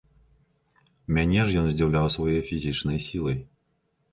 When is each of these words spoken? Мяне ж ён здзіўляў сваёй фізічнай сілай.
Мяне 1.17 1.41
ж 1.49 1.59
ён 1.63 1.69
здзіўляў 1.73 2.09
сваёй 2.15 2.41
фізічнай 2.49 2.97
сілай. 3.11 3.39